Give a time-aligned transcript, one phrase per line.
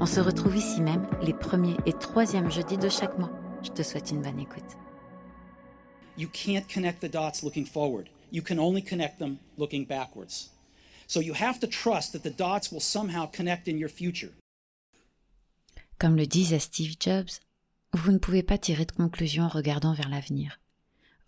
[0.00, 3.30] On se retrouve ici même les premiers et troisièmes jeudis de chaque mois.
[3.62, 4.76] Je te souhaite une bonne écoute.
[6.16, 8.08] You can't connect the dots looking forward.
[8.30, 10.50] You can only connect them looking backwards.
[11.06, 14.32] So you have to trust that the dots will somehow connect in your future.
[15.98, 17.40] Comme le disait Steve Jobs,
[17.92, 20.60] vous ne pouvez pas tirer de conclusion en regardant vers l'avenir.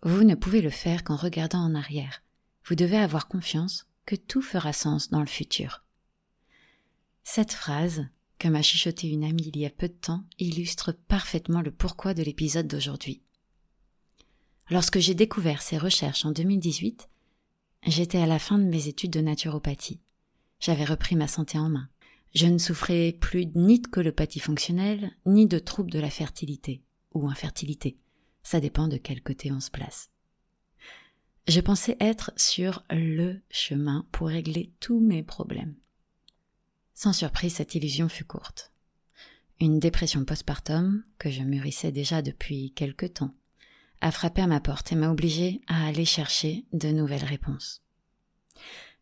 [0.03, 2.21] Vous ne pouvez le faire qu'en regardant en arrière.
[2.65, 5.83] Vous devez avoir confiance que tout fera sens dans le futur.
[7.23, 8.05] Cette phrase,
[8.39, 12.13] que m'a chuchoté une amie il y a peu de temps, illustre parfaitement le pourquoi
[12.13, 13.21] de l'épisode d'aujourd'hui.
[14.69, 17.09] Lorsque j'ai découvert ces recherches en 2018,
[17.87, 19.99] j'étais à la fin de mes études de naturopathie.
[20.59, 21.89] J'avais repris ma santé en main.
[22.35, 27.27] Je ne souffrais plus ni de colopathie fonctionnelle, ni de troubles de la fertilité, ou
[27.27, 27.97] infertilité.
[28.43, 30.09] Ça dépend de quel côté on se place.
[31.47, 35.75] Je pensais être sur le chemin pour régler tous mes problèmes.
[36.97, 38.71] Sans surprise, cette illusion fut courte.
[39.59, 43.35] Une dépression postpartum, que je mûrissais déjà depuis quelque temps,
[44.01, 47.83] a frappé à ma porte et m'a obligée à aller chercher de nouvelles réponses.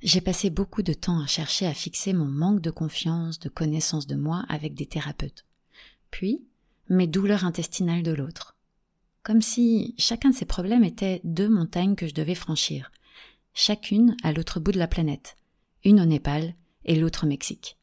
[0.04, 4.08] J'ai passé beaucoup de temps à chercher à fixer mon manque de confiance, de connaissance
[4.08, 5.46] de moi avec des thérapeutes.
[6.12, 6.44] Puis,
[6.90, 8.58] mes douleurs intestinales de l'autre.
[9.24, 12.92] Comme si chacun de ces problèmes était deux montagnes que je devais franchir,
[13.54, 15.38] chacune à l'autre bout de la planète,
[15.86, 17.78] une au Népal et l'autre au Mexique.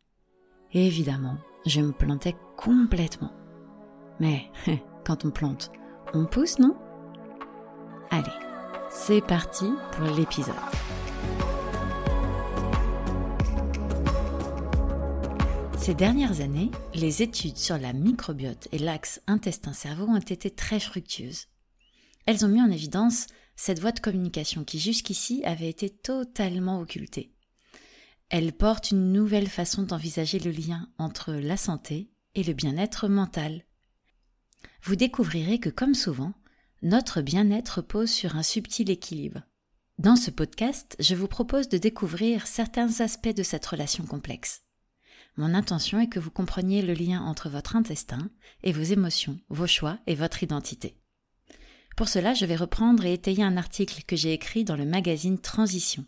[0.75, 3.33] Évidemment, je me plantais complètement.
[4.21, 4.50] Mais
[5.05, 5.71] quand on plante,
[6.15, 6.75] on pousse, non?
[8.10, 8.33] Allez,
[8.91, 10.55] c'est parti pour l'épisode.
[15.77, 21.49] Ces dernières années, les études sur la microbiote et l'axe intestin-cerveau ont été très fructueuses.
[22.25, 27.32] Elles ont mis en évidence cette voie de communication qui jusqu'ici avait été totalement occultée.
[28.32, 33.66] Elle porte une nouvelle façon d'envisager le lien entre la santé et le bien-être mental.
[34.82, 36.32] Vous découvrirez que, comme souvent,
[36.81, 39.43] notre bien-être repose sur un subtil équilibre.
[39.98, 44.62] Dans ce podcast, je vous propose de découvrir certains aspects de cette relation complexe.
[45.37, 48.31] Mon intention est que vous compreniez le lien entre votre intestin
[48.62, 50.97] et vos émotions, vos choix et votre identité.
[51.99, 55.38] Pour cela, je vais reprendre et étayer un article que j'ai écrit dans le magazine
[55.38, 56.06] Transition.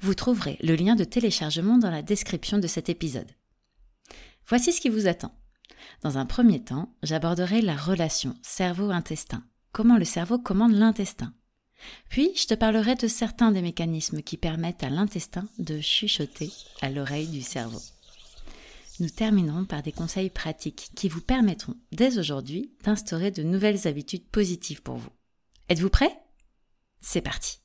[0.00, 3.30] Vous trouverez le lien de téléchargement dans la description de cet épisode.
[4.46, 5.34] Voici ce qui vous attend.
[6.02, 9.42] Dans un premier temps, j'aborderai la relation cerveau-intestin,
[9.72, 11.32] comment le cerveau commande l'intestin.
[12.08, 16.90] Puis, je te parlerai de certains des mécanismes qui permettent à l'intestin de chuchoter à
[16.90, 17.80] l'oreille du cerveau.
[18.98, 24.26] Nous terminerons par des conseils pratiques qui vous permettront dès aujourd'hui d'instaurer de nouvelles habitudes
[24.26, 25.10] positives pour vous.
[25.68, 26.18] Êtes-vous prêts?
[27.00, 27.60] C'est parti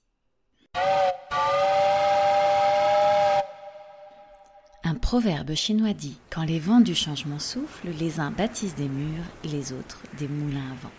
[4.84, 9.26] Un proverbe chinois dit Quand les vents du changement soufflent, les uns bâtissent des murs
[9.44, 10.92] les autres des moulins à vent.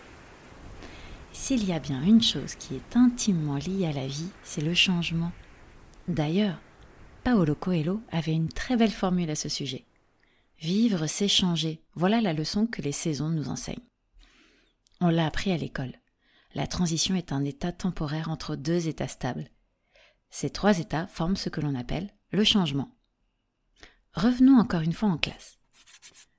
[1.31, 4.75] S'il y a bien une chose qui est intimement liée à la vie, c'est le
[4.75, 5.31] changement.
[6.07, 6.61] D'ailleurs,
[7.23, 9.83] Paolo Coelho avait une très belle formule à ce sujet.
[10.59, 11.81] Vivre, c'est changer.
[11.95, 13.89] Voilà la leçon que les saisons nous enseignent.
[15.01, 15.95] On l'a appris à l'école.
[16.53, 19.47] La transition est un état temporaire entre deux états stables.
[20.29, 22.91] Ces trois états forment ce que l'on appelle le changement.
[24.13, 25.57] Revenons encore une fois en classe.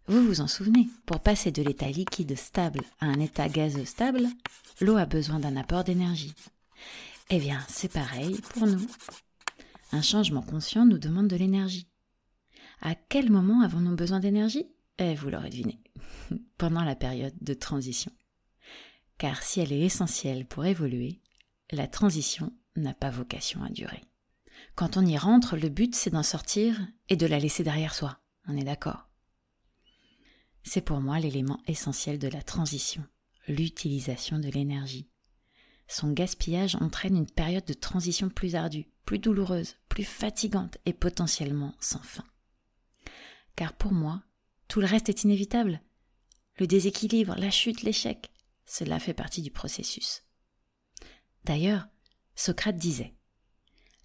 [0.07, 4.29] Vous vous en souvenez, pour passer de l'état liquide stable à un état gazeux stable,
[4.81, 6.35] l'eau a besoin d'un apport d'énergie.
[7.31, 8.87] Eh bien, c'est pareil pour nous.
[9.91, 11.89] Un changement conscient nous demande de l'énergie.
[12.81, 14.67] À quel moment avons-nous besoin d'énergie?
[14.99, 15.81] Eh, vous l'aurez deviné,
[16.59, 18.13] pendant la période de transition.
[19.19, 21.21] Car si elle est essentielle pour évoluer,
[21.73, 24.03] la transition n'a pas vocation à durer.
[24.75, 28.19] Quand on y rentre, le but c'est d'en sortir et de la laisser derrière soi.
[28.47, 29.09] On est d'accord?
[30.65, 33.05] C'est pour moi l'élément essentiel de la transition,
[33.47, 35.09] l'utilisation de l'énergie.
[35.87, 41.75] Son gaspillage entraîne une période de transition plus ardue, plus douloureuse, plus fatigante et potentiellement
[41.79, 42.25] sans fin.
[43.55, 44.23] Car pour moi,
[44.67, 45.83] tout le reste est inévitable.
[46.59, 48.31] Le déséquilibre, la chute, l'échec,
[48.65, 50.25] cela fait partie du processus.
[51.45, 51.87] D'ailleurs,
[52.35, 53.15] Socrate disait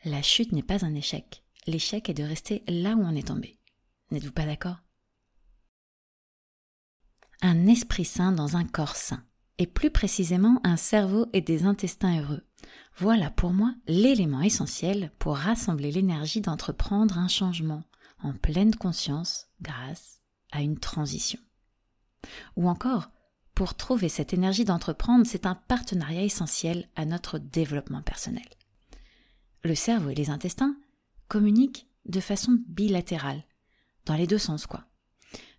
[0.05, 1.43] la chute n'est pas un échec.
[1.67, 3.59] L'échec est de rester là où on est tombé.
[4.11, 4.77] N'êtes-vous pas d'accord?
[7.41, 9.23] Un esprit sain dans un corps sain,
[9.57, 12.43] et plus précisément un cerveau et des intestins heureux.
[12.97, 17.83] Voilà pour moi l'élément essentiel pour rassembler l'énergie d'entreprendre un changement
[18.21, 21.39] en pleine conscience grâce à une transition.
[22.55, 23.11] Ou encore,
[23.55, 28.47] pour trouver cette énergie d'entreprendre, c'est un partenariat essentiel à notre développement personnel.
[29.63, 30.77] Le cerveau et les intestins
[31.27, 33.43] communiquent de façon bilatérale,
[34.05, 34.85] dans les deux sens quoi.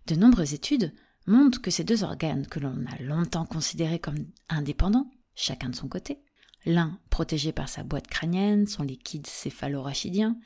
[0.07, 0.93] De nombreuses études
[1.27, 5.87] montrent que ces deux organes que l'on a longtemps considérés comme indépendants, chacun de son
[5.87, 6.19] côté,
[6.65, 10.37] l'un protégé par sa boîte crânienne, son liquide céphalorachidien,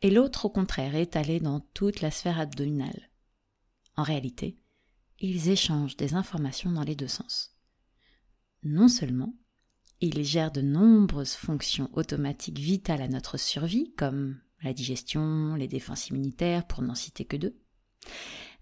[0.00, 3.10] et l'autre au contraire étalé dans toute la sphère abdominale.
[3.96, 4.58] En réalité,
[5.20, 7.54] ils échangent des informations dans les deux sens.
[8.64, 9.34] Non seulement,
[10.02, 16.08] ils gèrent de nombreuses fonctions automatiques vitales à notre survie, comme la digestion, les défenses
[16.08, 17.56] immunitaires, pour n'en citer que deux,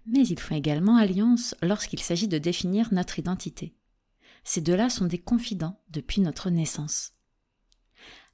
[0.05, 3.75] mais ils font également alliance lorsqu'il s'agit de définir notre identité.
[4.43, 7.13] Ces deux-là sont des confidents depuis notre naissance.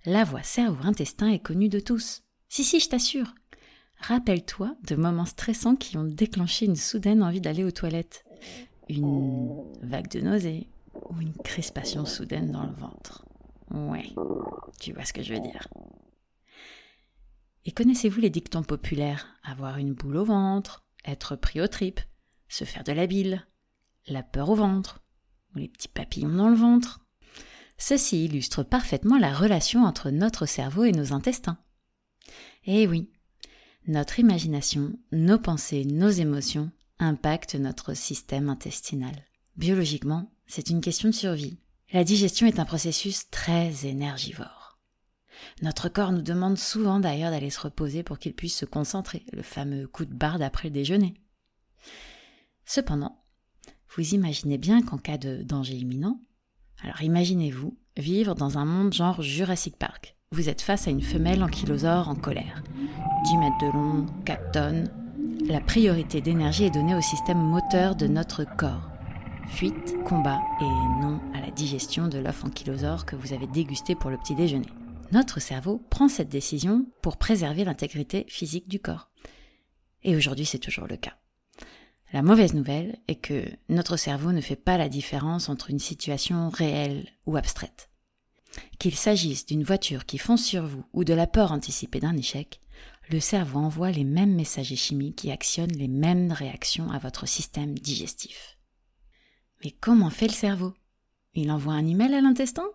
[0.06, 2.24] La voix cerveau-intestin est connue de tous.
[2.48, 3.36] Si, si, je t'assure.
[4.00, 8.24] Rappelle-toi de moments stressants qui ont déclenché une soudaine envie d'aller aux toilettes,
[8.88, 10.69] une vague de nausée
[11.10, 13.26] ou une crispation soudaine dans le ventre.
[13.72, 14.14] Ouais,
[14.80, 15.68] tu vois ce que je veux dire.
[17.66, 19.28] Et connaissez-vous les dictons populaires?
[19.44, 22.00] Avoir une boule au ventre, être pris aux tripes,
[22.48, 23.46] se faire de la bile,
[24.08, 25.04] la peur au ventre,
[25.54, 27.02] ou les petits papillons dans le ventre.
[27.78, 31.58] Ceci illustre parfaitement la relation entre notre cerveau et nos intestins.
[32.66, 33.12] Eh oui,
[33.86, 39.14] notre imagination, nos pensées, nos émotions impactent notre système intestinal.
[39.56, 41.60] Biologiquement, c'est une question de survie.
[41.94, 44.78] La digestion est un processus très énergivore.
[45.62, 49.44] Notre corps nous demande souvent d'ailleurs d'aller se reposer pour qu'il puisse se concentrer, le
[49.44, 51.14] fameux coup de barre après le déjeuner.
[52.66, 53.24] Cependant,
[53.96, 56.20] vous imaginez bien qu'en cas de danger imminent,
[56.84, 60.16] alors imaginez-vous vivre dans un monde genre Jurassic Park.
[60.32, 62.62] Vous êtes face à une femelle ankylosaure en colère.
[63.24, 64.92] 10 mètres de long, 4 tonnes.
[65.48, 68.97] La priorité d'énergie est donnée au système moteur de notre corps.
[69.48, 74.10] Fuite, combat et non à la digestion de l'œuf ankylosaure que vous avez dégusté pour
[74.10, 74.68] le petit déjeuner.
[75.12, 79.10] Notre cerveau prend cette décision pour préserver l'intégrité physique du corps.
[80.04, 81.16] Et aujourd'hui, c'est toujours le cas.
[82.14, 86.50] La mauvaise nouvelle est que notre cerveau ne fait pas la différence entre une situation
[86.50, 87.90] réelle ou abstraite.
[88.80, 92.62] Qu'il s'agisse d'une voiture qui fonce sur vous ou de la peur anticipée d'un échec,
[93.10, 97.78] le cerveau envoie les mêmes messagers chimiques qui actionnent les mêmes réactions à votre système
[97.80, 98.56] digestif.
[99.63, 100.74] Mais comment fait le cerveau?
[101.33, 102.68] Il envoie un email à l'intestin?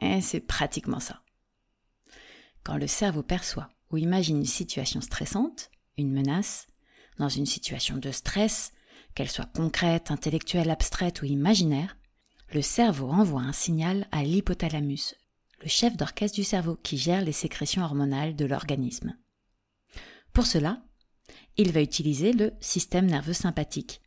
[0.00, 1.22] Eh, c'est pratiquement ça.
[2.62, 6.66] Quand le cerveau perçoit ou imagine une situation stressante, une menace,
[7.18, 8.72] dans une situation de stress,
[9.14, 11.96] qu'elle soit concrète, intellectuelle, abstraite ou imaginaire,
[12.52, 15.14] le cerveau envoie un signal à l'hypothalamus,
[15.60, 19.16] le chef d'orchestre du cerveau qui gère les sécrétions hormonales de l'organisme.
[20.32, 20.82] Pour cela,
[21.56, 24.00] il va utiliser le système nerveux sympathique,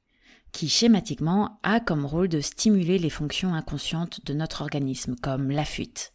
[0.51, 5.65] qui schématiquement a comme rôle de stimuler les fonctions inconscientes de notre organisme, comme la
[5.65, 6.13] fuite.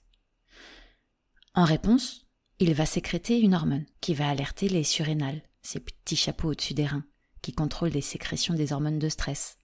[1.55, 2.27] En réponse,
[2.59, 6.87] il va sécréter une hormone qui va alerter les surrénales, ces petits chapeaux au-dessus des
[6.87, 7.05] reins,
[7.43, 9.59] qui contrôlent les sécrétions des hormones de stress.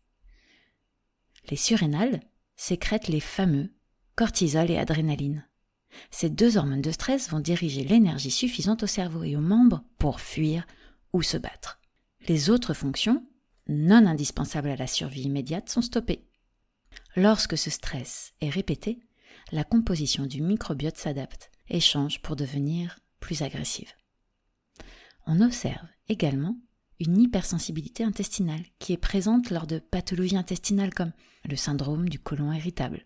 [1.50, 2.20] Les surrénales
[2.56, 3.72] sécrètent les fameux
[4.14, 5.46] cortisol et adrénaline.
[6.10, 10.20] Ces deux hormones de stress vont diriger l'énergie suffisante au cerveau et aux membres pour
[10.20, 10.66] fuir
[11.12, 11.80] ou se battre.
[12.28, 13.26] Les autres fonctions,
[13.68, 16.26] non indispensables à la survie immédiate, sont stoppées.
[17.16, 19.00] Lorsque ce stress est répété,
[19.50, 23.92] la composition du microbiote s'adapte et change pour devenir plus agressive.
[25.26, 26.56] On observe également
[27.00, 31.12] une hypersensibilité intestinale qui est présente lors de pathologies intestinales comme
[31.48, 33.04] le syndrome du côlon irritable.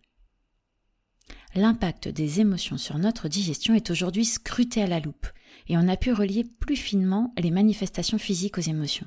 [1.55, 5.27] L'impact des émotions sur notre digestion est aujourd'hui scruté à la loupe
[5.69, 9.07] et on a pu relier plus finement les manifestations physiques aux émotions.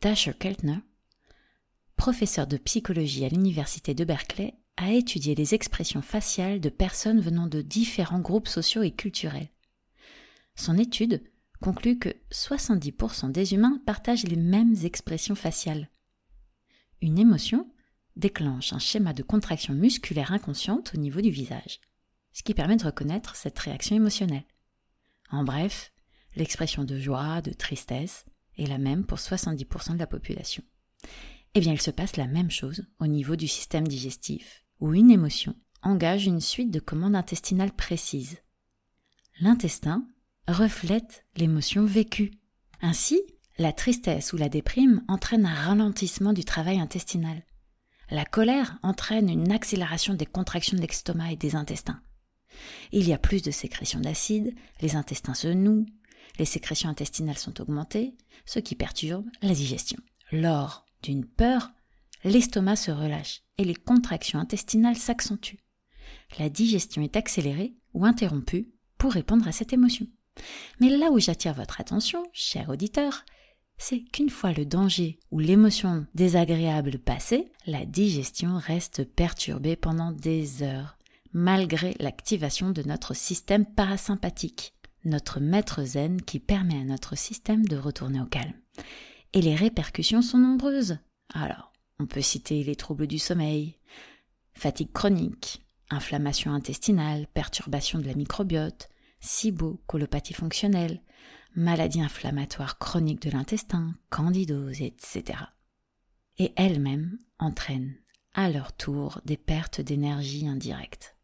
[0.00, 0.78] Dasher Keltner,
[1.96, 7.46] professeur de psychologie à l'université de Berkeley, a étudié les expressions faciales de personnes venant
[7.46, 9.50] de différents groupes sociaux et culturels.
[10.54, 11.22] Son étude
[11.60, 15.90] conclut que 70% des humains partagent les mêmes expressions faciales.
[17.02, 17.70] Une émotion
[18.16, 21.78] déclenche un schéma de contraction musculaire inconsciente au niveau du visage,
[22.32, 24.46] ce qui permet de reconnaître cette réaction émotionnelle.
[25.30, 25.92] En bref,
[26.36, 28.24] l'expression de joie, de tristesse
[28.58, 30.62] est la même pour 70% de la population.
[31.54, 35.10] Eh bien, il se passe la même chose au niveau du système digestif, où une
[35.10, 38.38] émotion engage une suite de commandes intestinales précises.
[39.40, 40.06] L'intestin
[40.46, 42.32] reflète l'émotion vécue.
[42.80, 43.20] Ainsi,
[43.58, 47.44] La tristesse ou la déprime entraîne un ralentissement du travail intestinal.
[48.10, 52.00] La colère entraîne une accélération des contractions de l'estomac et des intestins.
[52.90, 55.84] Il y a plus de sécrétion d'acide, les intestins se nouent,
[56.38, 58.14] les sécrétions intestinales sont augmentées,
[58.46, 59.98] ce qui perturbe la digestion.
[60.32, 61.70] Lors d'une peur,
[62.24, 65.60] l'estomac se relâche et les contractions intestinales s'accentuent.
[66.38, 70.06] La digestion est accélérée ou interrompue pour répondre à cette émotion.
[70.80, 73.24] Mais là où j'attire votre attention, cher auditeur,
[73.78, 80.62] c'est qu'une fois le danger ou l'émotion désagréable passée, la digestion reste perturbée pendant des
[80.62, 80.98] heures,
[81.32, 87.76] malgré l'activation de notre système parasympathique, notre maître zen qui permet à notre système de
[87.76, 88.54] retourner au calme.
[89.32, 90.98] Et les répercussions sont nombreuses.
[91.32, 93.76] Alors, on peut citer les troubles du sommeil,
[94.54, 98.88] fatigue chronique, inflammation intestinale, perturbation de la microbiote,
[99.20, 101.02] SIBO, colopathie fonctionnelle,
[101.54, 105.38] maladie inflammatoire chronique de l'intestin, candidose, etc.
[106.38, 107.96] Et elles-mêmes entraînent
[108.34, 111.16] à leur tour des pertes d'énergie indirectes.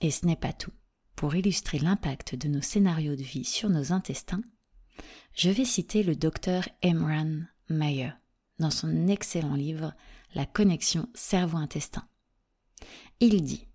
[0.00, 0.72] Et ce n'est pas tout.
[1.16, 4.42] Pour illustrer l'impact de nos scénarios de vie sur nos intestins,
[5.34, 8.10] je vais citer le docteur Emran Mayer
[8.58, 9.94] dans son excellent livre
[10.34, 12.06] La connexion cerveau-intestin.
[13.20, 13.66] Il dit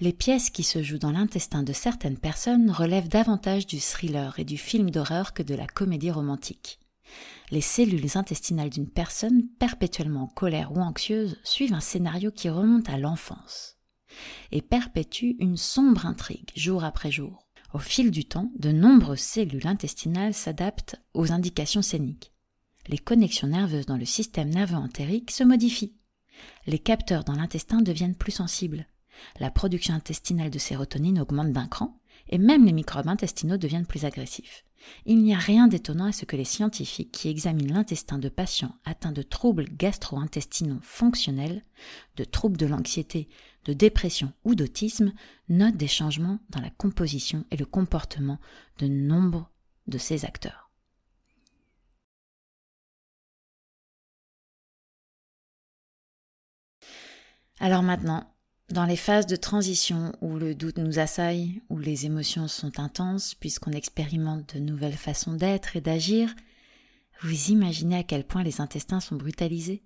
[0.00, 4.44] Les pièces qui se jouent dans l'intestin de certaines personnes relèvent davantage du thriller et
[4.46, 6.80] du film d'horreur que de la comédie romantique.
[7.50, 12.88] Les cellules intestinales d'une personne perpétuellement en colère ou anxieuse suivent un scénario qui remonte
[12.88, 13.77] à l'enfance
[14.52, 17.46] et perpétue une sombre intrigue jour après jour.
[17.74, 22.32] Au fil du temps, de nombreuses cellules intestinales s'adaptent aux indications scéniques.
[22.86, 25.94] Les connexions nerveuses dans le système nerveux entérique se modifient.
[26.66, 28.86] Les capteurs dans l'intestin deviennent plus sensibles.
[29.40, 31.97] La production intestinale de sérotonine augmente d'un cran,
[32.28, 34.64] et même les microbes intestinaux deviennent plus agressifs.
[35.06, 38.76] Il n'y a rien d'étonnant à ce que les scientifiques qui examinent l'intestin de patients
[38.84, 41.64] atteints de troubles gastro-intestinaux fonctionnels,
[42.16, 43.28] de troubles de l'anxiété,
[43.64, 45.12] de dépression ou d'autisme
[45.48, 48.38] notent des changements dans la composition et le comportement
[48.78, 49.50] de nombre
[49.86, 50.70] de ces acteurs.
[57.60, 58.32] Alors maintenant,
[58.70, 63.34] dans les phases de transition où le doute nous assaille, où les émotions sont intenses,
[63.34, 66.34] puisqu'on expérimente de nouvelles façons d'être et d'agir,
[67.22, 69.82] vous imaginez à quel point les intestins sont brutalisés?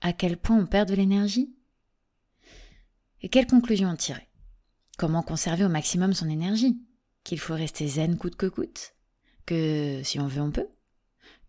[0.00, 1.54] À quel point on perd de l'énergie?
[3.20, 4.28] Et quelle conclusion en tirer?
[4.96, 6.80] Comment conserver au maximum son énergie?
[7.22, 8.94] Qu'il faut rester zen coûte que coûte?
[9.44, 10.68] Que si on veut on peut?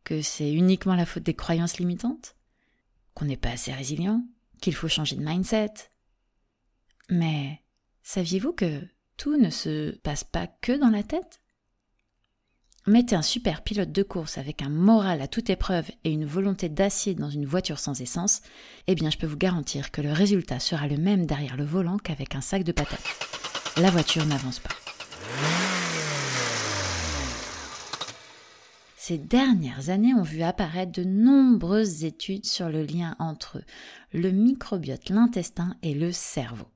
[0.04, 2.36] Que c'est uniquement la faute des croyances limitantes?
[3.14, 4.26] Qu'on n'est pas assez résilient?
[4.62, 5.74] Qu'il faut changer de mindset?
[7.10, 7.62] Mais
[8.04, 8.82] saviez-vous que
[9.18, 11.42] tout ne se passe pas que dans la tête?
[12.86, 16.70] Mettez un super pilote de course avec un moral à toute épreuve et une volonté
[16.70, 18.42] d'acier dans une voiture sans essence,
[18.88, 21.98] eh bien je peux vous garantir que le résultat sera le même derrière le volant
[21.98, 23.04] qu'avec un sac de patates.
[23.76, 24.70] La voiture n'avance pas.
[28.96, 33.62] Ces dernières années ont vu apparaître de nombreuses études sur le lien entre
[34.14, 36.68] le microbiote, l'intestin et le cerveau.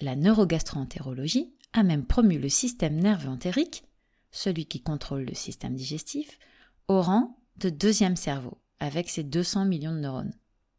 [0.00, 3.84] La neurogastroentérologie a même promu le système nerveux entérique,
[4.30, 6.38] celui qui contrôle le système digestif,
[6.88, 10.34] au rang de deuxième cerveau, avec ses 200 millions de neurones.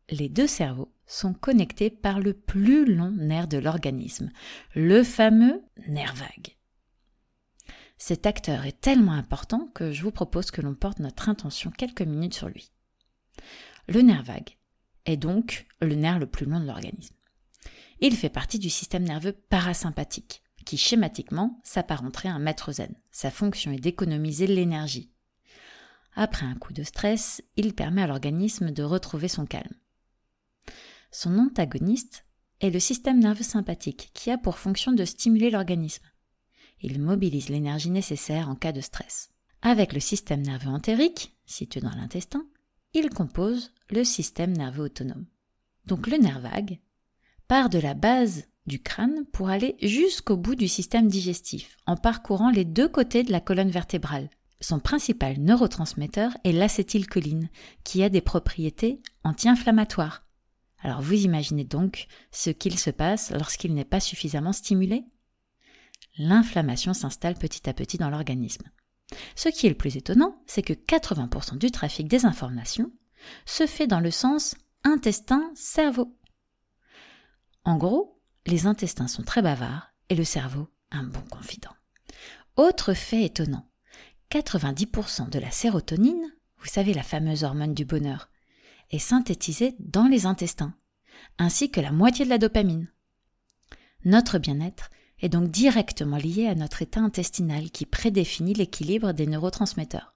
[0.10, 4.32] Les deux cerveaux sont connectés par le plus long nerf de l'organisme,
[4.74, 6.58] le fameux nerf vague.
[7.98, 12.02] Cet acteur est tellement important que je vous propose que l'on porte notre intention quelques
[12.02, 12.72] minutes sur lui.
[13.88, 14.58] Le nerf vague
[15.06, 17.16] est donc le nerf le plus long de l'organisme.
[18.04, 22.96] Il fait partie du système nerveux parasympathique, qui schématiquement s'apparenterait à un maître zen.
[23.12, 25.12] Sa fonction est d'économiser l'énergie.
[26.16, 29.76] Après un coup de stress, il permet à l'organisme de retrouver son calme.
[31.12, 32.26] Son antagoniste
[32.60, 36.06] est le système nerveux sympathique, qui a pour fonction de stimuler l'organisme.
[36.82, 39.30] Il mobilise l'énergie nécessaire en cas de stress.
[39.62, 42.48] Avec le système nerveux entérique, situé dans l'intestin,
[42.94, 45.28] il compose le système nerveux autonome.
[45.86, 46.80] Donc le nerf vague
[47.52, 52.50] part de la base du crâne pour aller jusqu'au bout du système digestif, en parcourant
[52.50, 54.30] les deux côtés de la colonne vertébrale.
[54.62, 57.50] Son principal neurotransmetteur est l'acétylcholine,
[57.84, 60.26] qui a des propriétés anti-inflammatoires.
[60.80, 65.04] Alors vous imaginez donc ce qu'il se passe lorsqu'il n'est pas suffisamment stimulé?
[66.18, 68.64] L'inflammation s'installe petit à petit dans l'organisme.
[69.36, 72.94] Ce qui est le plus étonnant, c'est que 80% du trafic des informations
[73.46, 74.56] se fait dans le sens
[74.86, 76.16] intestin-cerveau.
[77.64, 81.74] En gros, les intestins sont très bavards et le cerveau un bon confident.
[82.58, 83.70] Autre fait étonnant,
[84.32, 88.30] 90% de la sérotonine, vous savez la fameuse hormone du bonheur,
[88.90, 90.74] est synthétisée dans les intestins,
[91.38, 92.92] ainsi que la moitié de la dopamine.
[94.04, 94.90] Notre bien-être
[95.20, 100.16] est donc directement lié à notre état intestinal qui prédéfinit l'équilibre des neurotransmetteurs.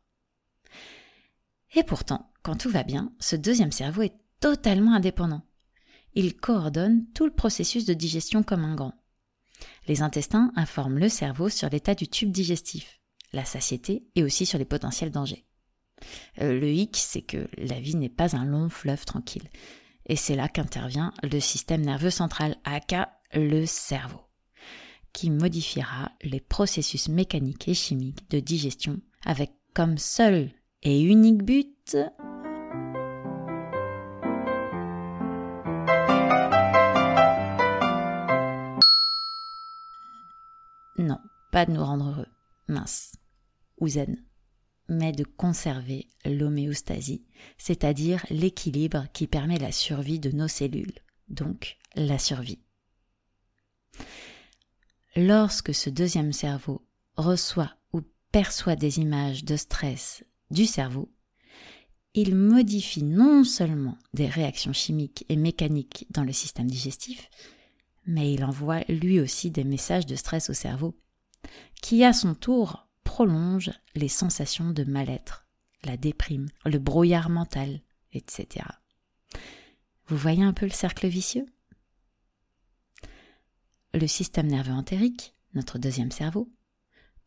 [1.76, 5.44] Et pourtant, quand tout va bien, ce deuxième cerveau est totalement indépendant.
[6.16, 8.94] Il coordonne tout le processus de digestion comme un grand.
[9.88, 13.02] Les intestins informent le cerveau sur l'état du tube digestif,
[13.34, 15.46] la satiété et aussi sur les potentiels dangers.
[16.42, 19.50] Euh, le hic, c'est que la vie n'est pas un long fleuve tranquille.
[20.08, 24.22] Et c'est là qu'intervient le système nerveux central, aka le cerveau,
[25.14, 30.52] qui modifiera les processus mécaniques et chimiques de digestion avec comme seul
[30.84, 31.98] et unique but
[40.98, 41.20] Non,
[41.52, 42.28] pas de nous rendre heureux,
[42.68, 43.14] mince,
[43.78, 44.24] ou zen.
[44.88, 47.26] Mais de conserver l'homéostasie,
[47.58, 50.94] c'est-à-dire l'équilibre qui permet la survie de nos cellules,
[51.28, 52.60] donc la survie.
[55.16, 56.86] Lorsque ce deuxième cerveau
[57.16, 61.10] reçoit ou perçoit des images de stress du cerveau,
[62.14, 67.30] il modifie non seulement des réactions chimiques et mécaniques dans le système digestif,
[68.06, 70.98] mais il envoie lui aussi des messages de stress au cerveau,
[71.82, 75.48] qui à son tour prolonge les sensations de mal-être,
[75.84, 77.82] la déprime, le brouillard mental,
[78.14, 78.66] etc.
[80.08, 81.46] Vous voyez un peu le cercle vicieux?
[83.94, 86.52] Le système nerveux entérique, notre deuxième cerveau,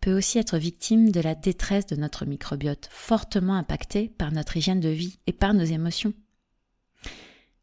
[0.00, 4.80] peut aussi être victime de la détresse de notre microbiote, fortement impacté par notre hygiène
[4.80, 6.14] de vie et par nos émotions.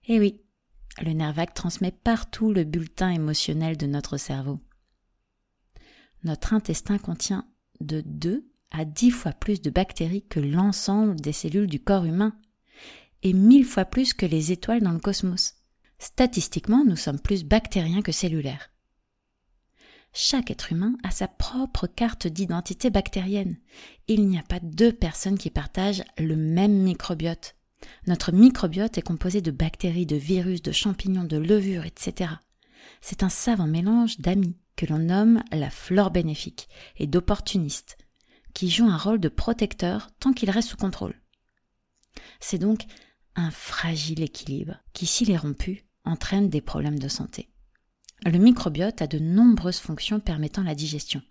[0.07, 0.41] Eh oui,
[1.01, 4.59] le nerf vague transmet partout le bulletin émotionnel de notre cerveau.
[6.23, 7.47] Notre intestin contient
[7.81, 12.35] de 2 à 10 fois plus de bactéries que l'ensemble des cellules du corps humain,
[13.23, 15.55] et mille fois plus que les étoiles dans le cosmos.
[15.97, 18.71] Statistiquement, nous sommes plus bactériens que cellulaires.
[20.13, 23.57] Chaque être humain a sa propre carte d'identité bactérienne.
[24.07, 27.55] Il n'y a pas deux personnes qui partagent le même microbiote.
[28.07, 32.33] Notre microbiote est composé de bactéries, de virus, de champignons, de levures, etc.
[33.01, 36.67] C'est un savant mélange d'amis, que l'on nomme la flore bénéfique
[36.97, 37.97] et d'opportuniste,
[38.53, 41.19] qui joue un rôle de protecteur tant qu'il reste sous contrôle.
[42.39, 42.85] C'est donc
[43.35, 47.49] un fragile équilibre qui, s'il est rompu, entraîne des problèmes de santé.
[48.25, 51.21] Le microbiote a de nombreuses fonctions permettant la digestion.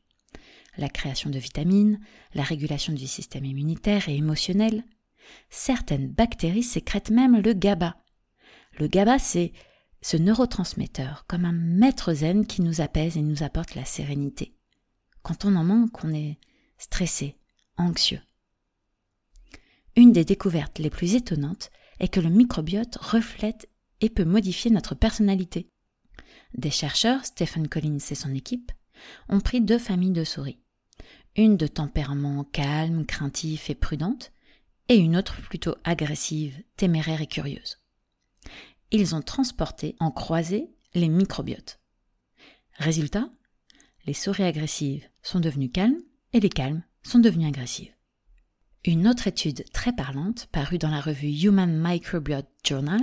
[0.76, 2.00] La création de vitamines,
[2.34, 4.84] la régulation du système immunitaire et émotionnel.
[5.50, 7.96] Certaines bactéries sécrètent même le GABA.
[8.78, 9.52] Le GABA, c'est
[10.02, 14.54] ce neurotransmetteur comme un maître zen qui nous apaise et nous apporte la sérénité.
[15.22, 16.38] Quand on en manque, on est
[16.76, 17.38] stressé,
[17.76, 18.20] anxieux.
[19.96, 23.68] Une des découvertes les plus étonnantes est que le microbiote reflète
[24.00, 25.70] et peut modifier notre personnalité.
[26.54, 28.72] Des chercheurs, Stephen Collins et son équipe,
[29.28, 30.60] ont pris deux familles de souris.
[31.36, 34.32] Une de tempérament calme, craintif et prudente,
[34.88, 37.78] et une autre plutôt agressive, téméraire et curieuse
[38.94, 41.80] ils ont transporté en croisée les microbiotes.
[42.78, 43.28] Résultat,
[44.06, 46.00] les souris agressives sont devenues calmes
[46.32, 47.92] et les calmes sont devenues agressives.
[48.84, 53.00] Une autre étude très parlante, parue dans la revue Human Microbiota Journal,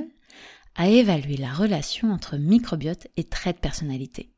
[0.75, 4.31] a évalué la relation entre microbiote et traits de personnalité.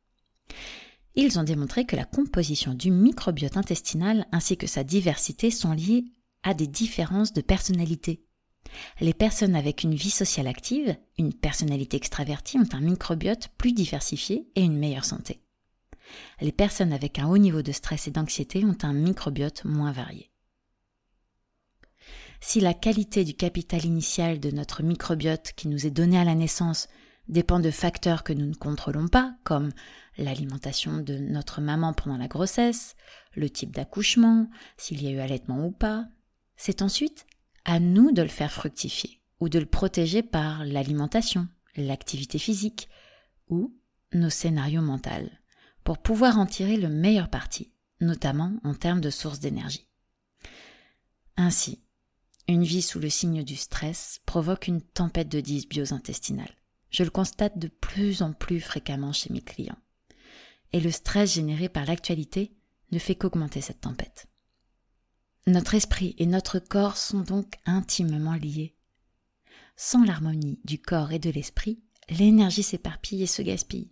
[1.13, 6.05] Ils ont démontré que la composition du microbiote intestinal ainsi que sa diversité sont liées
[6.43, 8.23] à des différences de personnalité
[8.99, 14.47] les personnes avec une vie sociale active, une personnalité extravertie ont un microbiote plus diversifié
[14.55, 15.41] et une meilleure santé.
[16.41, 20.29] Les personnes avec un haut niveau de stress et d'anxiété ont un microbiote moins varié.
[22.41, 26.35] Si la qualité du capital initial de notre microbiote qui nous est donné à la
[26.35, 26.89] naissance
[27.29, 29.71] dépend de facteurs que nous ne contrôlons pas, comme
[30.17, 32.97] l'alimentation de notre maman pendant la grossesse,
[33.33, 36.05] le type d'accouchement, s'il y a eu allaitement ou pas,
[36.65, 37.25] c'est ensuite
[37.65, 42.87] à nous de le faire fructifier ou de le protéger par l'alimentation, l'activité physique
[43.49, 43.77] ou
[44.13, 45.09] nos scénarios mentaux
[45.83, 49.89] pour pouvoir en tirer le meilleur parti, notamment en termes de sources d'énergie.
[51.35, 51.83] Ainsi,
[52.47, 56.55] une vie sous le signe du stress provoque une tempête de dysbiose intestinale.
[56.91, 59.79] Je le constate de plus en plus fréquemment chez mes clients.
[60.71, 62.55] Et le stress généré par l'actualité
[62.93, 64.29] ne fait qu'augmenter cette tempête.
[65.45, 68.75] Notre esprit et notre corps sont donc intimement liés.
[69.75, 73.91] Sans l'harmonie du corps et de l'esprit, l'énergie s'éparpille et se gaspille.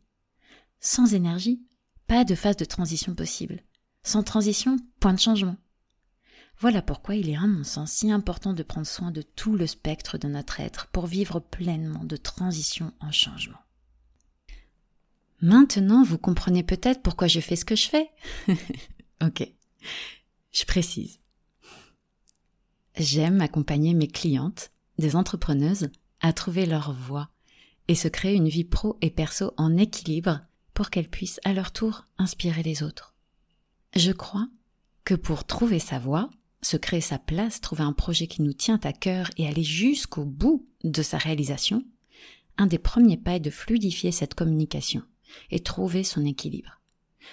[0.79, 1.61] Sans énergie,
[2.07, 3.63] pas de phase de transition possible.
[4.03, 5.57] Sans transition, point de changement.
[6.59, 9.67] Voilà pourquoi il est à mon sens si important de prendre soin de tout le
[9.67, 13.57] spectre de notre être pour vivre pleinement de transition en changement.
[15.41, 18.11] Maintenant, vous comprenez peut-être pourquoi je fais ce que je fais.
[19.23, 19.51] ok,
[20.51, 21.20] je précise.
[22.97, 27.29] J'aime accompagner mes clientes, des entrepreneuses, à trouver leur voie
[27.87, 30.41] et se créer une vie pro et perso en équilibre
[30.73, 33.15] pour qu'elles puissent à leur tour inspirer les autres.
[33.95, 34.47] Je crois
[35.03, 36.29] que pour trouver sa voie,
[36.61, 40.25] se créer sa place, trouver un projet qui nous tient à cœur et aller jusqu'au
[40.25, 41.83] bout de sa réalisation,
[42.57, 45.03] un des premiers pas est de fluidifier cette communication
[45.49, 46.81] et trouver son équilibre.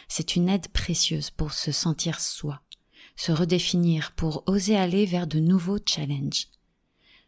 [0.09, 2.63] C'est une aide précieuse pour se sentir soi,
[3.19, 6.47] se redéfinir, pour oser aller vers de nouveaux challenges.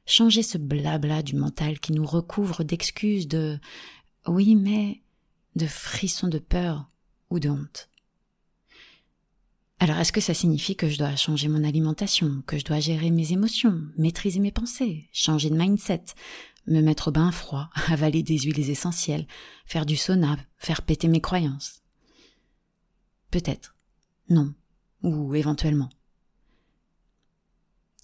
[0.07, 3.59] Changer ce blabla du mental qui nous recouvre d'excuses de
[4.29, 5.03] oui mais
[5.57, 6.88] de frissons de peur
[7.29, 7.88] ou de honte.
[9.81, 13.11] Alors est-ce que ça signifie que je dois changer mon alimentation, que je dois gérer
[13.11, 16.05] mes émotions, maîtriser mes pensées, changer de mindset,
[16.68, 19.26] me mettre au bain froid, avaler des huiles essentielles,
[19.66, 21.83] faire du sauna, faire péter mes croyances?
[23.33, 23.74] Peut-être.
[24.29, 24.55] Non.
[25.02, 25.88] Ou éventuellement.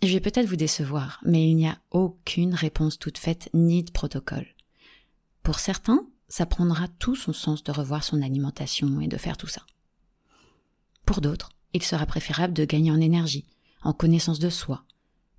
[0.03, 3.91] Je vais peut-être vous décevoir, mais il n'y a aucune réponse toute faite ni de
[3.91, 4.47] protocole.
[5.43, 9.47] Pour certains, ça prendra tout son sens de revoir son alimentation et de faire tout
[9.47, 9.63] ça.
[11.05, 13.47] Pour d'autres, il sera préférable de gagner en énergie,
[13.83, 14.85] en connaissance de soi,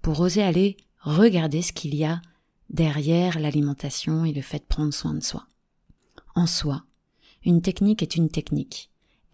[0.01, 2.21] pour oser aller regarder ce qu'il y a
[2.69, 5.47] derrière l'alimentation et le fait de prendre soin de soi.
[6.35, 6.83] En soi,
[7.43, 8.91] une technique est une technique,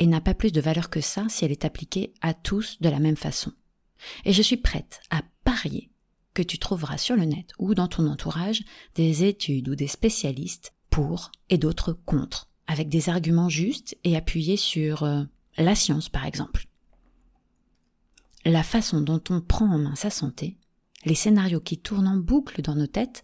[0.09, 2.99] n'a pas plus de valeur que ça si elle est appliquée à tous de la
[2.99, 3.51] même façon.
[4.25, 5.89] Et je suis prête à parier
[6.33, 8.63] que tu trouveras sur le net ou dans ton entourage
[8.95, 14.57] des études ou des spécialistes pour et d'autres contre, avec des arguments justes et appuyés
[14.57, 15.23] sur euh,
[15.57, 16.67] la science par exemple.
[18.45, 20.57] La façon dont on prend en main sa santé,
[21.05, 23.23] les scénarios qui tournent en boucle dans nos têtes,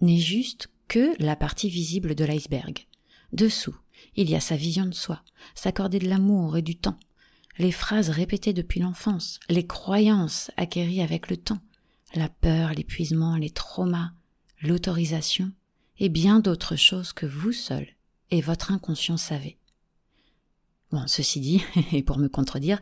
[0.00, 2.86] n'est juste que la partie visible de l'iceberg.
[3.32, 3.76] Dessous,
[4.16, 5.22] il y a sa vision de soi,
[5.54, 6.98] s'accorder de l'amour et du temps,
[7.58, 11.60] les phrases répétées depuis l'enfance, les croyances acquéries avec le temps,
[12.14, 14.12] la peur, l'épuisement, les traumas,
[14.62, 15.52] l'autorisation,
[15.98, 17.86] et bien d'autres choses que vous seul
[18.30, 19.58] et votre inconscient savez.
[20.90, 21.62] Bon, ceci dit,
[21.92, 22.80] et pour me contredire,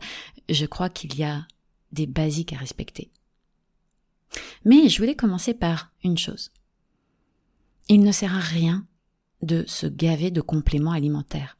[0.49, 1.47] je crois qu'il y a
[1.91, 3.11] des basiques à respecter.
[4.65, 6.51] Mais je voulais commencer par une chose.
[7.89, 8.87] Il ne sert à rien
[9.43, 11.57] de se gaver de compléments alimentaires.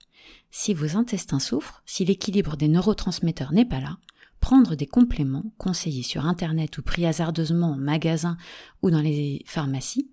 [0.52, 3.98] Si vos intestins souffrent, si l'équilibre des neurotransmetteurs n'est pas là,
[4.40, 8.38] prendre des compléments conseillés sur Internet ou pris hasardeusement en magasin
[8.82, 10.12] ou dans les pharmacies,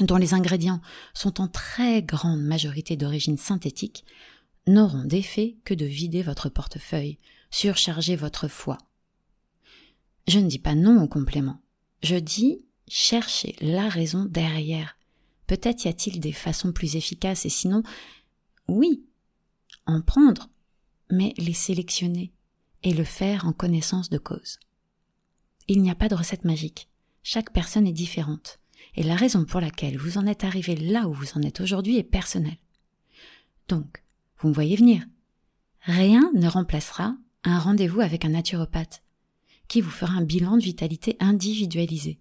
[0.00, 0.80] dont les ingrédients
[1.14, 4.04] sont en très grande majorité d'origine synthétique,
[4.66, 7.18] n'auront d'effet que de vider votre portefeuille,
[7.50, 8.78] surcharger votre foie.
[10.28, 11.60] Je ne dis pas non aux compléments.
[12.02, 14.96] Je dis cherchez la raison derrière.
[15.46, 17.82] Peut-être y a-t-il des façons plus efficaces et sinon,
[18.68, 19.04] oui,
[19.86, 20.48] en prendre,
[21.10, 22.32] mais les sélectionner
[22.82, 24.58] et le faire en connaissance de cause.
[25.68, 26.88] Il n'y a pas de recette magique.
[27.22, 28.60] Chaque personne est différente.
[28.94, 31.98] Et la raison pour laquelle vous en êtes arrivé là où vous en êtes aujourd'hui
[31.98, 32.58] est personnelle.
[33.68, 34.02] Donc,
[34.38, 35.04] vous me voyez venir.
[35.80, 39.02] Rien ne remplacera un rendez-vous avec un naturopathe
[39.68, 42.18] qui vous fera un bilan de vitalité individualisé.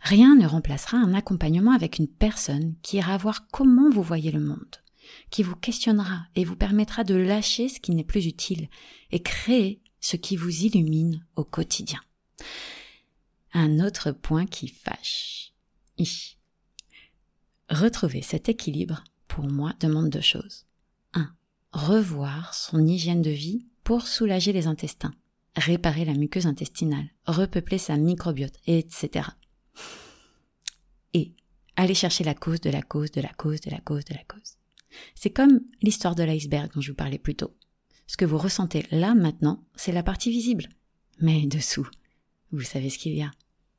[0.00, 4.40] Rien ne remplacera un accompagnement avec une personne qui ira voir comment vous voyez le
[4.40, 4.76] monde,
[5.30, 8.68] qui vous questionnera et vous permettra de lâcher ce qui n'est plus utile
[9.10, 12.00] et créer ce qui vous illumine au quotidien.
[13.52, 15.52] Un autre point qui fâche.
[17.70, 20.66] Retrouver cet équilibre, pour moi, demande deux choses.
[21.14, 21.28] 1.
[21.72, 25.14] Revoir son hygiène de vie pour soulager les intestins,
[25.56, 29.30] réparer la muqueuse intestinale, repeupler sa microbiote, etc
[31.14, 31.32] et
[31.76, 34.24] aller chercher la cause de la cause de la cause de la cause de la
[34.24, 34.56] cause.
[35.14, 37.54] C'est comme l'histoire de l'iceberg dont je vous parlais plus tôt.
[38.06, 40.68] Ce que vous ressentez là maintenant, c'est la partie visible.
[41.20, 41.88] Mais dessous,
[42.52, 43.30] vous savez ce qu'il y a.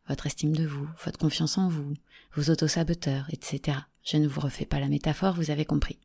[0.08, 1.94] Votre estime de vous, votre confiance en vous,
[2.34, 3.80] vos autosaboteurs, etc.
[4.04, 6.00] Je ne vous refais pas la métaphore, vous avez compris.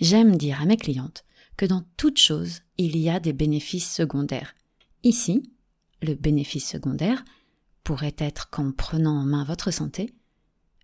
[0.00, 1.24] J'aime dire à mes clientes
[1.56, 4.54] que dans toute chose, il y a des bénéfices secondaires.
[5.02, 5.42] Ici,
[6.02, 7.24] le bénéfice secondaire,
[7.84, 10.14] pourrait être qu'en prenant en main votre santé,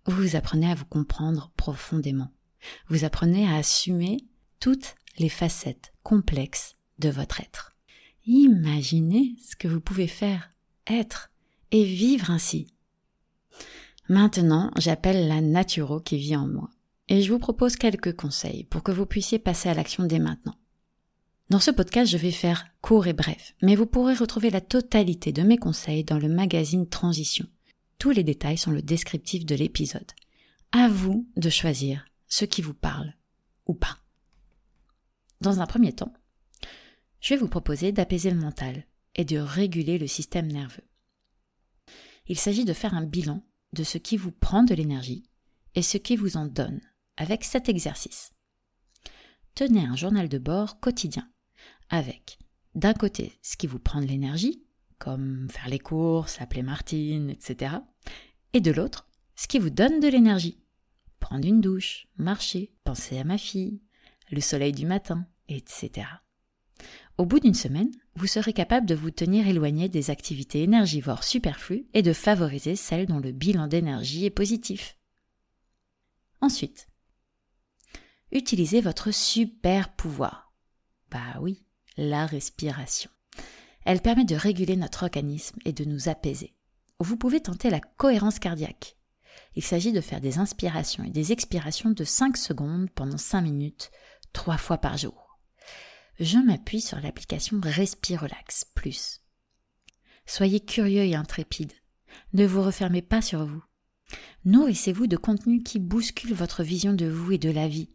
[0.05, 2.31] vous apprenez à vous comprendre profondément.
[2.87, 4.17] Vous apprenez à assumer
[4.59, 7.71] toutes les facettes complexes de votre être.
[8.25, 10.51] Imaginez ce que vous pouvez faire,
[10.87, 11.31] être
[11.71, 12.73] et vivre ainsi.
[14.09, 16.69] Maintenant, j'appelle la naturo qui vit en moi
[17.09, 20.56] et je vous propose quelques conseils pour que vous puissiez passer à l'action dès maintenant.
[21.49, 25.31] Dans ce podcast, je vais faire court et bref, mais vous pourrez retrouver la totalité
[25.31, 27.47] de mes conseils dans le magazine Transition.
[27.99, 30.11] Tous les détails sont le descriptif de l'épisode.
[30.73, 33.13] À vous de choisir ce qui vous parle
[33.65, 33.97] ou pas.
[35.39, 36.11] Dans un premier temps,
[37.21, 40.83] je vais vous proposer d'apaiser le mental et de réguler le système nerveux.
[42.27, 45.23] Il s'agit de faire un bilan de ce qui vous prend de l'énergie
[45.75, 46.81] et ce qui vous en donne
[47.15, 48.33] avec cet exercice.
[49.55, 51.27] Tenez un journal de bord quotidien
[51.89, 52.39] avec
[52.75, 54.63] d'un côté ce qui vous prend de l'énergie,
[54.99, 57.75] comme faire les courses, appeler Martine, etc.
[58.53, 60.59] Et de l'autre, ce qui vous donne de l'énergie.
[61.19, 63.81] Prendre une douche, marcher, penser à ma fille,
[64.31, 66.07] le soleil du matin, etc.
[67.17, 71.87] Au bout d'une semaine, vous serez capable de vous tenir éloigné des activités énergivores superflues
[71.93, 74.97] et de favoriser celles dont le bilan d'énergie est positif.
[76.41, 76.87] Ensuite,
[78.31, 80.53] utilisez votre super pouvoir.
[81.09, 81.63] Bah oui,
[81.97, 83.09] la respiration.
[83.85, 86.53] Elle permet de réguler notre organisme et de nous apaiser.
[86.99, 88.97] Vous pouvez tenter la cohérence cardiaque.
[89.55, 93.91] Il s'agit de faire des inspirations et des expirations de 5 secondes pendant 5 minutes,
[94.33, 95.27] 3 fois par jour
[96.19, 99.21] je m'appuie sur l'application Respirelax Plus.
[100.25, 101.73] Soyez curieux et intrépide.
[102.33, 103.63] Ne vous refermez pas sur vous.
[104.45, 107.89] Nourrissez-vous de contenus qui bousculent votre vision de vous et de la vie,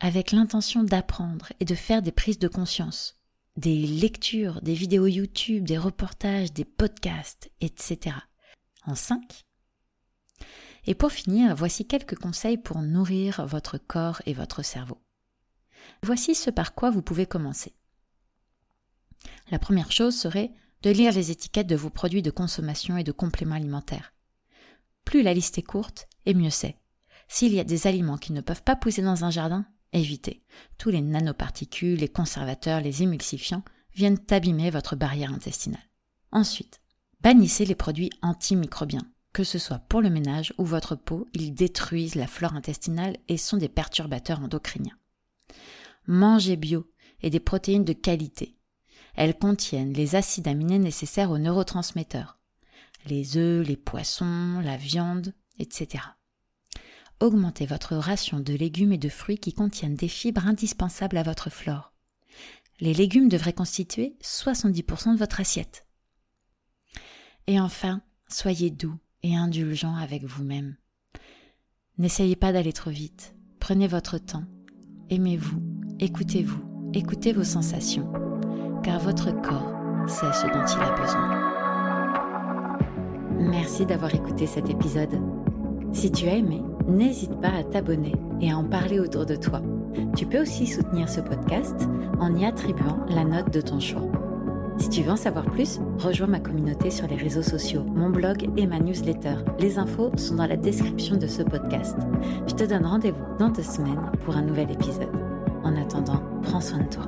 [0.00, 3.21] avec l'intention d'apprendre et de faire des prises de conscience.
[3.56, 8.16] Des lectures, des vidéos YouTube, des reportages, des podcasts, etc.
[8.86, 9.44] En 5.
[10.86, 15.02] Et pour finir, voici quelques conseils pour nourrir votre corps et votre cerveau.
[16.02, 17.74] Voici ce par quoi vous pouvez commencer.
[19.50, 23.12] La première chose serait de lire les étiquettes de vos produits de consommation et de
[23.12, 24.14] compléments alimentaires.
[25.04, 26.76] Plus la liste est courte, et mieux c'est.
[27.28, 30.42] S'il y a des aliments qui ne peuvent pas pousser dans un jardin, évitez.
[30.78, 35.88] Tous les nanoparticules, les conservateurs, les émulsifiants viennent abîmer votre barrière intestinale.
[36.30, 36.80] Ensuite,
[37.20, 39.06] bannissez les produits antimicrobiens.
[39.32, 43.38] Que ce soit pour le ménage ou votre peau, ils détruisent la flore intestinale et
[43.38, 44.98] sont des perturbateurs endocriniens.
[46.06, 46.90] Mangez bio
[47.22, 48.56] et des protéines de qualité.
[49.14, 52.38] Elles contiennent les acides aminés nécessaires aux neurotransmetteurs.
[53.06, 56.04] Les œufs, les poissons, la viande, etc.
[57.22, 61.50] Augmentez votre ration de légumes et de fruits qui contiennent des fibres indispensables à votre
[61.50, 61.92] flore.
[62.80, 65.86] Les légumes devraient constituer 70% de votre assiette.
[67.46, 70.74] Et enfin, soyez doux et indulgent avec vous-même.
[71.96, 73.36] N'essayez pas d'aller trop vite.
[73.60, 74.44] Prenez votre temps.
[75.08, 75.62] Aimez-vous
[76.00, 78.12] Écoutez-vous, écoutez vos sensations,
[78.82, 81.38] car votre corps sait ce dont il a besoin.
[83.48, 85.41] Merci d'avoir écouté cet épisode.
[85.92, 89.60] Si tu as aimé, n'hésite pas à t'abonner et à en parler autour de toi.
[90.16, 91.76] Tu peux aussi soutenir ce podcast
[92.18, 94.02] en y attribuant la note de ton choix.
[94.78, 98.48] Si tu veux en savoir plus, rejoins ma communauté sur les réseaux sociaux, mon blog
[98.56, 99.36] et ma newsletter.
[99.58, 101.96] Les infos sont dans la description de ce podcast.
[102.48, 105.12] Je te donne rendez-vous dans deux semaines pour un nouvel épisode.
[105.62, 107.04] En attendant, prends soin de toi.